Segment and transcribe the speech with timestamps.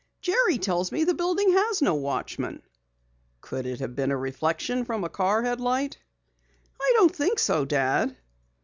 [0.19, 2.63] "Jerry tells me the building has no watchman."
[3.39, 5.99] "Could it have been a reflection from a car headlight?"
[6.81, 8.17] "I don't think so, Dad."